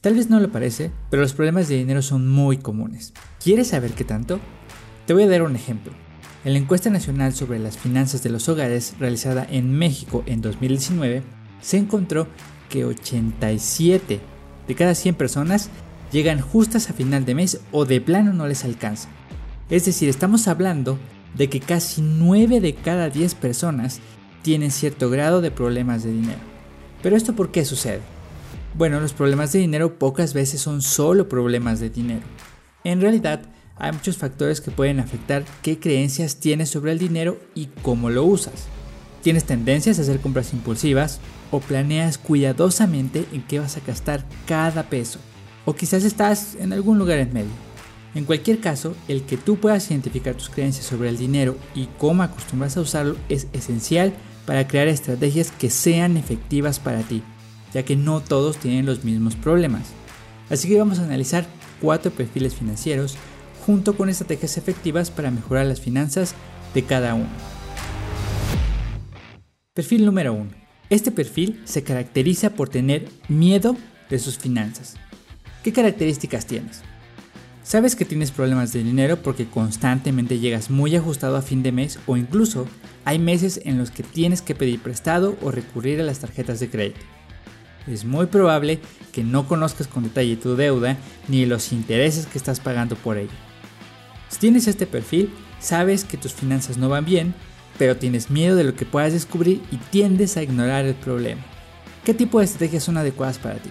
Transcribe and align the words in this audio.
Tal 0.00 0.14
vez 0.14 0.30
no 0.30 0.38
lo 0.38 0.52
parece, 0.52 0.92
pero 1.10 1.22
los 1.22 1.32
problemas 1.32 1.66
de 1.66 1.74
dinero 1.74 2.02
son 2.02 2.28
muy 2.28 2.58
comunes. 2.58 3.12
¿Quieres 3.42 3.66
saber 3.66 3.94
qué 3.94 4.04
tanto? 4.04 4.38
Te 5.06 5.12
voy 5.12 5.24
a 5.24 5.28
dar 5.28 5.42
un 5.42 5.56
ejemplo. 5.56 5.92
En 6.44 6.52
la 6.52 6.60
encuesta 6.60 6.88
nacional 6.88 7.34
sobre 7.34 7.58
las 7.58 7.76
finanzas 7.76 8.22
de 8.22 8.30
los 8.30 8.48
hogares 8.48 8.94
realizada 9.00 9.44
en 9.50 9.76
México 9.76 10.22
en 10.26 10.40
2019, 10.40 11.24
se 11.60 11.78
encontró 11.78 12.28
que 12.68 12.84
87 12.84 14.20
de 14.68 14.74
cada 14.76 14.94
100 14.94 15.16
personas 15.16 15.68
llegan 16.12 16.40
justas 16.40 16.90
a 16.90 16.92
final 16.92 17.24
de 17.24 17.34
mes 17.34 17.60
o 17.72 17.84
de 17.84 18.00
plano 18.00 18.32
no 18.32 18.46
les 18.46 18.64
alcanza. 18.64 19.08
Es 19.68 19.84
decir, 19.84 20.08
estamos 20.08 20.46
hablando 20.46 20.96
de 21.36 21.50
que 21.50 21.58
casi 21.58 22.02
9 22.02 22.60
de 22.60 22.76
cada 22.76 23.10
10 23.10 23.34
personas 23.34 23.98
tienen 24.42 24.70
cierto 24.70 25.10
grado 25.10 25.40
de 25.40 25.50
problemas 25.50 26.04
de 26.04 26.12
dinero. 26.12 26.38
Pero 27.02 27.16
esto 27.16 27.34
por 27.34 27.50
qué 27.50 27.64
sucede? 27.64 28.17
Bueno, 28.74 29.00
los 29.00 29.12
problemas 29.12 29.52
de 29.52 29.60
dinero 29.60 29.98
pocas 29.98 30.34
veces 30.34 30.60
son 30.60 30.82
solo 30.82 31.28
problemas 31.28 31.80
de 31.80 31.90
dinero. 31.90 32.22
En 32.84 33.00
realidad, 33.00 33.42
hay 33.76 33.92
muchos 33.92 34.18
factores 34.18 34.60
que 34.60 34.70
pueden 34.70 35.00
afectar 35.00 35.44
qué 35.62 35.78
creencias 35.78 36.36
tienes 36.36 36.68
sobre 36.68 36.92
el 36.92 36.98
dinero 36.98 37.38
y 37.54 37.66
cómo 37.82 38.10
lo 38.10 38.24
usas. 38.24 38.66
¿Tienes 39.22 39.44
tendencias 39.44 39.98
a 39.98 40.02
hacer 40.02 40.20
compras 40.20 40.52
impulsivas 40.52 41.20
o 41.50 41.60
planeas 41.60 42.18
cuidadosamente 42.18 43.24
en 43.32 43.42
qué 43.42 43.58
vas 43.58 43.76
a 43.76 43.80
gastar 43.86 44.24
cada 44.46 44.84
peso? 44.84 45.18
O 45.64 45.74
quizás 45.74 46.04
estás 46.04 46.54
en 46.56 46.72
algún 46.72 46.98
lugar 46.98 47.18
en 47.18 47.32
medio. 47.32 47.50
En 48.14 48.24
cualquier 48.24 48.60
caso, 48.60 48.94
el 49.06 49.22
que 49.22 49.36
tú 49.36 49.56
puedas 49.56 49.90
identificar 49.90 50.34
tus 50.34 50.50
creencias 50.50 50.86
sobre 50.86 51.08
el 51.08 51.18
dinero 51.18 51.56
y 51.74 51.88
cómo 51.98 52.22
acostumbras 52.22 52.76
a 52.76 52.80
usarlo 52.80 53.16
es 53.28 53.48
esencial 53.52 54.12
para 54.46 54.66
crear 54.66 54.88
estrategias 54.88 55.50
que 55.50 55.68
sean 55.68 56.16
efectivas 56.16 56.78
para 56.78 57.00
ti 57.00 57.22
ya 57.72 57.84
que 57.84 57.96
no 57.96 58.20
todos 58.20 58.58
tienen 58.58 58.86
los 58.86 59.04
mismos 59.04 59.36
problemas. 59.36 59.88
Así 60.50 60.68
que 60.68 60.78
vamos 60.78 60.98
a 60.98 61.04
analizar 61.04 61.46
cuatro 61.80 62.10
perfiles 62.10 62.54
financieros 62.54 63.16
junto 63.64 63.96
con 63.96 64.08
estrategias 64.08 64.56
efectivas 64.56 65.10
para 65.10 65.30
mejorar 65.30 65.66
las 65.66 65.80
finanzas 65.80 66.34
de 66.74 66.82
cada 66.84 67.14
uno. 67.14 67.28
Perfil 69.74 70.06
número 70.06 70.32
1. 70.32 70.50
Este 70.90 71.12
perfil 71.12 71.60
se 71.64 71.82
caracteriza 71.82 72.50
por 72.50 72.68
tener 72.68 73.08
miedo 73.28 73.76
de 74.08 74.18
sus 74.18 74.38
finanzas. 74.38 74.96
¿Qué 75.62 75.72
características 75.72 76.46
tienes? 76.46 76.80
Sabes 77.62 77.94
que 77.94 78.06
tienes 78.06 78.30
problemas 78.30 78.72
de 78.72 78.82
dinero 78.82 79.22
porque 79.22 79.46
constantemente 79.46 80.38
llegas 80.38 80.70
muy 80.70 80.96
ajustado 80.96 81.36
a 81.36 81.42
fin 81.42 81.62
de 81.62 81.72
mes 81.72 81.98
o 82.06 82.16
incluso 82.16 82.66
hay 83.04 83.18
meses 83.18 83.60
en 83.64 83.76
los 83.76 83.90
que 83.90 84.02
tienes 84.02 84.40
que 84.40 84.54
pedir 84.54 84.80
prestado 84.80 85.36
o 85.42 85.50
recurrir 85.50 86.00
a 86.00 86.04
las 86.04 86.20
tarjetas 86.20 86.60
de 86.60 86.70
crédito 86.70 87.00
es 87.92 88.04
muy 88.04 88.26
probable 88.26 88.80
que 89.12 89.24
no 89.24 89.46
conozcas 89.46 89.86
con 89.86 90.04
detalle 90.04 90.36
tu 90.36 90.56
deuda 90.56 90.96
ni 91.28 91.46
los 91.46 91.72
intereses 91.72 92.26
que 92.26 92.38
estás 92.38 92.60
pagando 92.60 92.96
por 92.96 93.16
ella. 93.16 93.32
Si 94.28 94.38
tienes 94.38 94.66
este 94.68 94.86
perfil, 94.86 95.30
sabes 95.58 96.04
que 96.04 96.16
tus 96.16 96.32
finanzas 96.32 96.76
no 96.76 96.88
van 96.88 97.04
bien, 97.04 97.34
pero 97.78 97.96
tienes 97.96 98.30
miedo 98.30 98.56
de 98.56 98.64
lo 98.64 98.74
que 98.74 98.84
puedas 98.84 99.12
descubrir 99.12 99.62
y 99.70 99.76
tiendes 99.76 100.36
a 100.36 100.42
ignorar 100.42 100.84
el 100.84 100.94
problema. 100.94 101.42
¿Qué 102.04 102.14
tipo 102.14 102.38
de 102.38 102.44
estrategias 102.44 102.84
son 102.84 102.96
adecuadas 102.96 103.38
para 103.38 103.56
ti? 103.56 103.70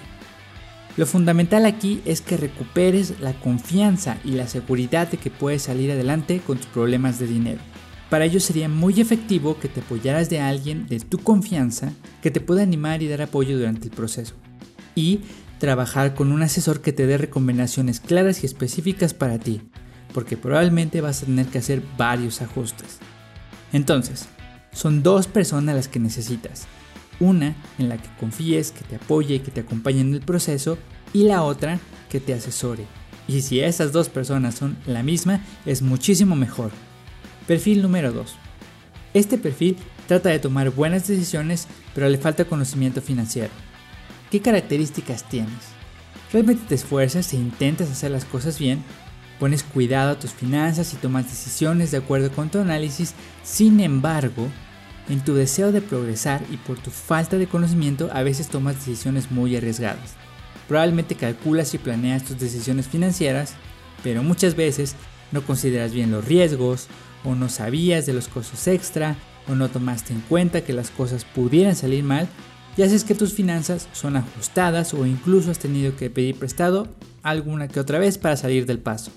Lo 0.95 1.05
fundamental 1.05 1.65
aquí 1.67 2.01
es 2.05 2.21
que 2.21 2.37
recuperes 2.37 3.19
la 3.19 3.33
confianza 3.33 4.17
y 4.23 4.31
la 4.31 4.47
seguridad 4.47 5.07
de 5.07 5.17
que 5.17 5.29
puedes 5.29 5.61
salir 5.61 5.91
adelante 5.91 6.41
con 6.45 6.57
tus 6.57 6.65
problemas 6.67 7.19
de 7.19 7.27
dinero. 7.27 7.59
Para 8.09 8.23
ello 8.23 8.39
sería 8.39 8.69
muy 8.69 9.01
efectivo 9.01 9.59
que 9.59 9.67
te 9.67 9.81
apoyaras 9.81 10.29
de 10.29 10.39
alguien 10.39 10.87
de 10.87 10.99
tu 11.01 11.17
confianza 11.17 11.91
que 12.21 12.31
te 12.31 12.39
pueda 12.39 12.63
animar 12.63 13.03
y 13.03 13.07
dar 13.09 13.21
apoyo 13.21 13.57
durante 13.57 13.85
el 13.85 13.93
proceso. 13.93 14.35
Y 14.95 15.21
trabajar 15.59 16.15
con 16.15 16.31
un 16.31 16.41
asesor 16.41 16.81
que 16.81 16.93
te 16.93 17.05
dé 17.05 17.17
recomendaciones 17.17 17.99
claras 17.99 18.43
y 18.43 18.45
específicas 18.45 19.13
para 19.13 19.39
ti, 19.39 19.61
porque 20.13 20.37
probablemente 20.37 21.01
vas 21.01 21.21
a 21.21 21.25
tener 21.25 21.47
que 21.47 21.57
hacer 21.57 21.81
varios 21.97 22.41
ajustes. 22.41 22.99
Entonces, 23.73 24.27
son 24.71 25.03
dos 25.03 25.27
personas 25.27 25.75
las 25.75 25.87
que 25.89 25.99
necesitas. 25.99 26.65
Una 27.19 27.55
en 27.77 27.89
la 27.89 27.97
que 27.97 28.09
confíes, 28.19 28.71
que 28.71 28.85
te 28.85 28.95
apoye 28.95 29.35
y 29.35 29.39
que 29.39 29.51
te 29.51 29.61
acompañe 29.61 30.01
en 30.01 30.13
el 30.13 30.21
proceso, 30.21 30.77
y 31.11 31.23
la 31.23 31.43
otra 31.43 31.79
que 32.09 32.21
te 32.21 32.33
asesore. 32.33 32.85
Y 33.27 33.41
si 33.41 33.59
esas 33.59 33.91
dos 33.91 34.07
personas 34.07 34.55
son 34.55 34.77
la 34.85 35.03
misma, 35.03 35.41
es 35.65 35.81
muchísimo 35.81 36.35
mejor 36.35 36.71
Perfil 37.47 37.81
número 37.81 38.11
2. 38.11 38.35
Este 39.13 39.37
perfil 39.37 39.77
trata 40.05 40.29
de 40.29 40.39
tomar 40.39 40.69
buenas 40.69 41.07
decisiones, 41.07 41.67
pero 41.95 42.09
le 42.09 42.17
falta 42.17 42.43
conocimiento 42.43 43.01
financiero. 43.01 43.51
¿Qué 44.29 44.41
características 44.41 45.27
tienes? 45.29 45.53
¿Realmente 46.33 46.63
te 46.67 46.75
esfuerzas 46.75 47.31
e 47.31 47.37
intentas 47.37 47.89
hacer 47.89 48.11
las 48.11 48.25
cosas 48.25 48.59
bien? 48.59 48.83
¿Pones 49.39 49.63
cuidado 49.63 50.11
a 50.11 50.19
tus 50.19 50.31
finanzas 50.31 50.93
y 50.93 50.97
tomas 50.97 51.29
decisiones 51.29 51.91
de 51.91 51.99
acuerdo 51.99 52.31
con 52.33 52.49
tu 52.49 52.59
análisis? 52.59 53.13
Sin 53.43 53.79
embargo, 53.79 54.49
en 55.07 55.21
tu 55.21 55.33
deseo 55.33 55.71
de 55.71 55.79
progresar 55.79 56.41
y 56.51 56.57
por 56.57 56.77
tu 56.79 56.91
falta 56.91 57.37
de 57.37 57.47
conocimiento 57.47 58.09
a 58.11 58.23
veces 58.23 58.49
tomas 58.49 58.75
decisiones 58.75 59.31
muy 59.31 59.55
arriesgadas. 59.55 60.15
Probablemente 60.67 61.15
calculas 61.15 61.73
y 61.73 61.77
planeas 61.77 62.23
tus 62.23 62.37
decisiones 62.37 62.89
financieras, 62.89 63.53
pero 64.03 64.21
muchas 64.21 64.55
veces 64.55 64.95
no 65.31 65.41
consideras 65.41 65.93
bien 65.93 66.11
los 66.11 66.25
riesgos, 66.25 66.87
o 67.23 67.35
no 67.35 67.49
sabías 67.49 68.05
de 68.05 68.13
los 68.13 68.27
costos 68.27 68.67
extra, 68.67 69.15
o 69.47 69.55
no 69.55 69.69
tomaste 69.69 70.13
en 70.13 70.21
cuenta 70.21 70.61
que 70.61 70.73
las 70.73 70.89
cosas 70.89 71.25
pudieran 71.25 71.75
salir 71.75 72.03
mal, 72.03 72.27
y 72.77 72.83
haces 72.83 73.03
que 73.03 73.15
tus 73.15 73.33
finanzas 73.33 73.89
son 73.91 74.15
ajustadas 74.15 74.93
o 74.93 75.05
incluso 75.05 75.49
has 75.49 75.57
tenido 75.57 75.95
que 75.95 76.11
pedir 76.11 76.35
prestado 76.35 76.87
alguna 77.23 77.67
que 77.67 77.79
otra 77.79 77.97
vez 77.97 78.19
para 78.19 78.37
salir 78.37 78.67
del 78.67 78.79
paso. 78.79 79.11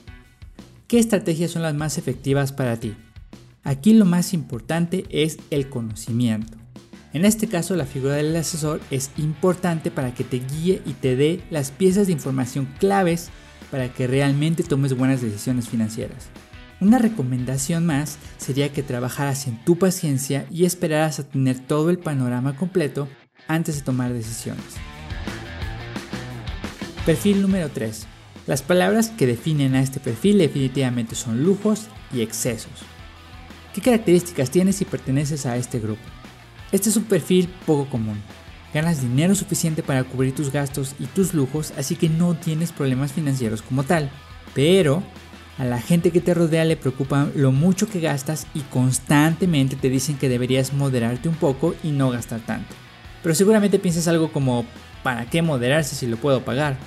¿Qué 0.89 0.99
estrategias 0.99 1.51
son 1.51 1.63
las 1.63 1.75
más 1.75 1.99
efectivas 1.99 2.53
para 2.53 2.79
ti? 2.79 2.97
Aquí 3.63 3.93
lo 3.93 4.07
más 4.07 4.33
importante 4.33 5.05
es 5.11 5.39
el 5.51 5.69
conocimiento. 5.69 6.57
En 7.13 7.25
este 7.25 7.49
caso 7.49 7.77
la 7.77 7.85
figura 7.85 8.15
del 8.15 8.35
asesor 8.35 8.81
es 8.91 9.11
importante 9.19 9.91
para 9.91 10.15
que 10.15 10.25
te 10.25 10.39
guíe 10.39 10.81
y 10.87 10.95
te 10.95 11.17
dé 11.17 11.43
las 11.51 11.71
piezas 11.71 12.07
de 12.07 12.15
información 12.15 12.67
claves 12.79 13.29
para 13.71 13.93
que 13.93 14.07
realmente 14.07 14.63
tomes 14.63 14.97
buenas 14.97 15.21
decisiones 15.21 15.69
financieras. 15.69 16.29
Una 16.81 16.99
recomendación 16.99 17.85
más 17.85 18.19
sería 18.39 18.73
que 18.73 18.83
trabajaras 18.83 19.47
en 19.47 19.63
tu 19.65 19.79
paciencia 19.79 20.47
y 20.51 20.65
esperaras 20.65 21.21
a 21.21 21.29
tener 21.29 21.59
todo 21.59 21.91
el 21.91 21.99
panorama 21.99 22.57
completo 22.57 23.09
antes 23.49 23.77
de 23.77 23.83
tomar 23.83 24.13
decisiones. 24.13 24.65
Perfil 27.05 27.43
número 27.43 27.69
3. 27.69 28.07
Las 28.47 28.63
palabras 28.63 29.11
que 29.11 29.27
definen 29.27 29.75
a 29.75 29.83
este 29.83 30.01
perfil 30.01 30.39
definitivamente 30.39 31.15
son 31.15 31.45
lujos 31.45 31.89
y 32.13 32.23
excesos. 32.23 32.73
¿Qué 33.75 33.81
características 33.81 34.51
tienes 34.51 34.77
si 34.77 34.85
perteneces 34.85 35.47
a 35.47 35.57
este 35.57 35.79
grupo? 35.79 36.03
Este 36.73 36.89
es 36.89 36.97
un 36.97 37.05
perfil 37.05 37.49
poco 37.67 37.89
común. 37.89 38.21
Ganas 38.73 39.03
dinero 39.03 39.35
suficiente 39.35 39.83
para 39.83 40.05
cubrir 40.05 40.35
tus 40.35 40.53
gastos 40.53 40.95
y 40.99 41.07
tus 41.07 41.35
lujos, 41.35 41.73
así 41.77 41.97
que 41.97 42.09
no 42.09 42.35
tienes 42.37 42.71
problemas 42.71 43.13
financieros 43.13 43.63
como 43.63 43.83
tal. 43.83 44.11
Pero 44.55 45.03
a 45.59 45.65
la 45.65 45.81
gente 45.81 46.11
que 46.11 46.21
te 46.21 46.35
rodea 46.35 46.65
le 46.65 46.77
preocupa 46.77 47.29
lo 47.35 47.53
mucho 47.53 47.89
que 47.89 48.01
gastas 48.01 48.47
y 48.55 48.61
constantemente 48.61 49.77
te 49.77 49.91
dicen 49.91 50.17
que 50.17 50.29
deberías 50.29 50.73
moderarte 50.73 51.29
un 51.29 51.35
poco 51.35 51.75
y 51.83 51.91
no 51.91 52.11
gastar 52.11 52.41
tanto. 52.41 52.75
Pero 53.23 53.35
seguramente 53.35 53.79
piensas 53.79 54.09
algo 54.09 54.33
como, 54.33 54.65
¿para 55.03 55.27
qué 55.27 55.43
moderarse 55.43 55.97
si 55.97 56.07
lo 56.07 56.17
puedo 56.17 56.45
pagar? 56.45 56.79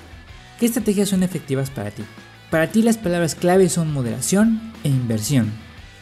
¿Qué 0.60 0.66
estrategias 0.66 1.10
son 1.10 1.22
efectivas 1.22 1.70
para 1.70 1.92
ti? 1.92 2.04
Para 2.50 2.72
ti 2.72 2.82
las 2.82 2.98
palabras 2.98 3.36
clave 3.36 3.68
son 3.70 3.92
moderación 3.92 4.74
e 4.84 4.90
inversión. 4.90 5.52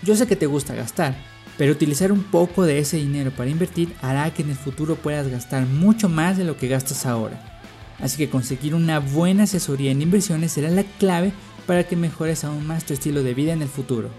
Yo 0.03 0.15
sé 0.15 0.27
que 0.27 0.35
te 0.35 0.45
gusta 0.45 0.75
gastar, 0.75 1.15
pero 1.61 1.73
utilizar 1.73 2.11
un 2.11 2.23
poco 2.23 2.65
de 2.65 2.79
ese 2.79 2.97
dinero 2.97 3.29
para 3.29 3.51
invertir 3.51 3.93
hará 4.01 4.33
que 4.33 4.41
en 4.41 4.49
el 4.49 4.55
futuro 4.55 4.95
puedas 4.95 5.27
gastar 5.27 5.67
mucho 5.67 6.09
más 6.09 6.35
de 6.35 6.43
lo 6.43 6.57
que 6.57 6.67
gastas 6.67 7.05
ahora. 7.05 7.61
Así 7.99 8.17
que 8.17 8.31
conseguir 8.31 8.73
una 8.73 8.97
buena 8.97 9.43
asesoría 9.43 9.91
en 9.91 10.01
inversiones 10.01 10.53
será 10.53 10.71
la 10.71 10.83
clave 10.97 11.33
para 11.67 11.87
que 11.87 11.95
mejores 11.95 12.43
aún 12.43 12.65
más 12.65 12.83
tu 12.85 12.95
estilo 12.95 13.21
de 13.21 13.35
vida 13.35 13.53
en 13.53 13.61
el 13.61 13.67
futuro. 13.67 14.09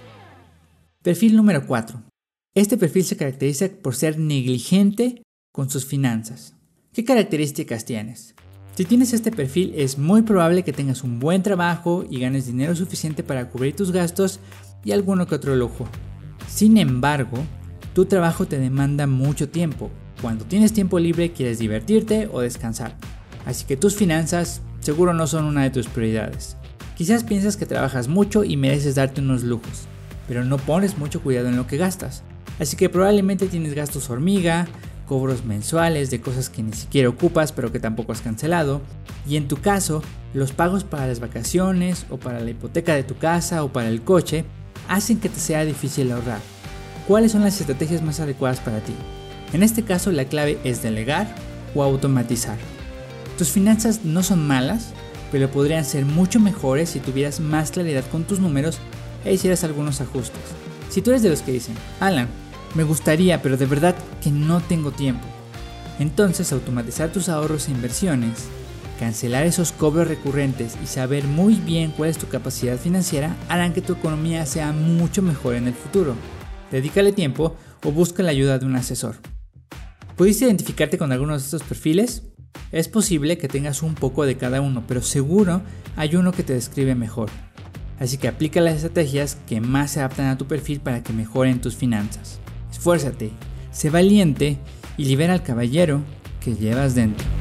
Perfil 1.03 1.35
número 1.35 1.67
4. 1.67 2.01
Este 2.55 2.77
perfil 2.77 3.03
se 3.03 3.17
caracteriza 3.17 3.69
por 3.83 3.97
ser 3.97 4.21
negligente 4.21 5.25
con 5.51 5.69
sus 5.69 5.85
finanzas. 5.85 6.55
¿Qué 6.93 7.03
características 7.03 7.85
tienes? 7.85 8.37
Si 8.77 8.85
tienes 8.85 9.13
este 9.13 9.33
perfil 9.33 9.73
es 9.75 9.99
muy 9.99 10.23
probable 10.23 10.63
que 10.63 10.73
tengas 10.73 11.03
un 11.03 11.19
buen 11.19 11.43
trabajo 11.43 12.05
y 12.09 12.21
ganes 12.21 12.47
dinero 12.47 12.77
suficiente 12.77 13.25
para 13.25 13.51
cubrir 13.51 13.75
tus 13.75 13.91
gastos 13.91 14.39
y 14.85 14.93
alguno 14.93 15.27
que 15.27 15.35
otro 15.35 15.57
lujo. 15.57 15.89
Sin 16.55 16.77
embargo, 16.77 17.39
tu 17.95 18.05
trabajo 18.05 18.47
te 18.47 18.59
demanda 18.59 19.07
mucho 19.07 19.49
tiempo. 19.49 19.91
Cuando 20.21 20.45
tienes 20.45 20.75
tiempo 20.75 20.99
libre 20.99 21.33
quieres 21.33 21.59
divertirte 21.59 22.29
o 22.31 22.41
descansar. 22.41 22.95
Así 23.47 23.65
que 23.65 23.79
tus 23.79 23.97
finanzas 23.97 24.61
seguro 24.81 25.15
no 25.15 25.27
son 25.27 25.47
una 25.47 25.63
de 25.63 25.71
tus 25.71 25.89
prioridades. 25.89 26.59
Quizás 26.95 27.25
piensas 27.25 27.57
que 27.57 27.65
trabajas 27.65 28.07
mucho 28.07 28.45
y 28.45 28.59
mereces 28.59 28.97
darte 28.97 29.23
unos 29.23 29.45
lujos, 29.45 29.87
pero 30.29 30.45
no 30.45 30.59
pones 30.59 30.99
mucho 30.99 31.23
cuidado 31.23 31.49
en 31.49 31.57
lo 31.57 31.67
que 31.67 31.79
gastas. 31.79 32.23
Así 32.61 32.77
que 32.77 32.91
probablemente 32.91 33.47
tienes 33.47 33.75
gastos 33.75 34.11
hormiga, 34.11 34.69
cobros 35.09 35.47
mensuales 35.47 36.11
de 36.11 36.21
cosas 36.21 36.51
que 36.51 36.63
ni 36.63 36.75
siquiera 36.75 37.09
ocupas 37.09 37.51
pero 37.51 37.73
que 37.73 37.81
tampoco 37.81 38.13
has 38.13 38.21
cancelado, 38.21 38.83
y 39.27 39.37
en 39.37 39.49
tu 39.49 39.57
caso, 39.57 40.03
los 40.35 40.53
pagos 40.53 40.85
para 40.85 41.07
las 41.07 41.19
vacaciones 41.19 42.05
o 42.11 42.19
para 42.19 42.41
la 42.41 42.51
hipoteca 42.51 42.95
de 42.95 43.05
tu 43.05 43.17
casa 43.17 43.65
o 43.65 43.73
para 43.73 43.89
el 43.89 44.03
coche 44.03 44.45
hacen 44.93 45.19
que 45.19 45.31
te 45.31 45.41
sea 45.41 45.65
difícil 45.65 46.13
ahorrar. 46.13 46.41
¿Cuáles 47.09 47.33
son 47.33 47.43
las 47.43 47.59
estrategias 47.59 48.03
más 48.03 48.21
adecuadas 48.21 48.61
para 48.61 48.81
ti? 48.81 48.93
En 49.55 49.63
este 49.63 49.85
caso 49.85 50.13
la 50.13 50.27
clave 50.27 50.59
es 50.65 50.83
delegar 50.83 51.35
o 51.75 51.83
automatizar. 51.83 52.59
Tus 53.39 53.49
finanzas 53.49 54.05
no 54.05 54.23
son 54.23 54.47
malas, 54.47 54.93
pero 55.31 55.51
podrían 55.51 55.87
ser 55.87 56.05
mucho 56.05 56.41
mejores 56.41 56.91
si 56.91 57.01
tuvieras 57.01 57.41
más 57.41 57.71
claridad 57.71 58.05
con 58.13 58.25
tus 58.25 58.39
números 58.39 58.79
e 59.25 59.33
hicieras 59.33 59.65
algunos 59.65 60.03
ajustes. 60.03 60.43
Si 60.91 61.01
tú 61.01 61.11
eres 61.11 61.23
de 61.23 61.31
los 61.31 61.41
que 61.41 61.53
dicen, 61.53 61.75
Alan, 61.99 62.29
me 62.75 62.83
gustaría, 62.83 63.41
pero 63.41 63.57
de 63.57 63.67
verdad 63.67 63.95
que 64.23 64.31
no 64.31 64.61
tengo 64.61 64.91
tiempo. 64.91 65.27
Entonces 66.01 66.53
automatizar 66.53 67.11
tus 67.11 67.31
ahorros 67.31 67.69
e 67.69 67.71
inversiones, 67.71 68.45
cancelar 69.03 69.47
esos 69.47 69.73
cobros 69.73 70.07
recurrentes 70.07 70.79
y 70.81 70.87
saber 70.87 71.25
muy 71.25 71.57
bien 71.57 71.91
cuál 71.91 72.11
es 72.11 72.19
tu 72.19 72.29
capacidad 72.29 72.79
financiera 72.79 73.35
harán 73.49 73.73
que 73.73 73.83
tu 73.83 73.95
economía 73.95 74.47
sea 74.47 74.71
mucho 74.71 75.23
mejor 75.23 75.57
en 75.57 75.67
el 75.67 75.75
futuro. 75.75 76.15
Dedícale 76.71 77.11
tiempo 77.11 77.57
o 77.85 77.91
busca 77.91 78.23
la 78.23 78.31
ayuda 78.31 78.61
de 78.61 78.67
un 78.67 78.77
asesor. 78.77 79.17
¿Pudiste 80.15 80.45
identificarte 80.45 80.99
con 80.99 81.11
alguno 81.11 81.33
de 81.33 81.41
estos 81.41 81.65
perfiles? 81.65 82.29
Es 82.71 82.87
posible 82.87 83.39
que 83.39 83.49
tengas 83.49 83.83
un 83.83 83.97
poco 83.97 84.25
de 84.25 84.37
cada 84.37 84.61
uno, 84.61 84.85
pero 84.87 85.03
seguro 85.03 85.63
hay 85.97 86.15
uno 86.15 86.31
que 86.31 86.45
te 86.45 86.55
describe 86.55 86.95
mejor. 86.95 87.29
Así 87.99 88.19
que 88.19 88.29
aplica 88.29 88.61
las 88.61 88.77
estrategias 88.77 89.37
que 89.49 89.61
más 89.61 89.91
se 89.91 89.99
adaptan 89.99 90.27
a 90.27 90.39
tu 90.39 90.47
perfil 90.47 90.79
para 90.79 91.03
que 91.03 91.13
mejoren 91.13 91.61
tus 91.61 91.75
finanzas. 91.75 92.39
Esfuérzate, 92.71 93.33
sé 93.73 93.91
valiente 93.91 94.59
y 94.97 95.07
libera 95.07 95.33
al 95.33 95.43
caballero 95.43 96.03
que 96.39 96.55
llevas 96.55 96.95
dentro. 96.95 97.32